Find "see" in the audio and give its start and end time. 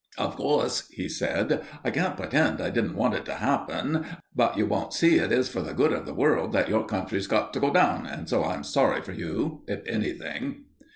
4.93-5.17